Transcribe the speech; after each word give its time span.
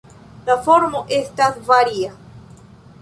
La 0.45 0.55
formo 0.67 1.03
estas 1.19 1.59
varia. 1.69 2.13